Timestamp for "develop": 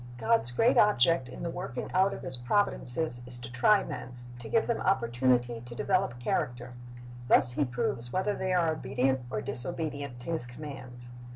5.75-6.17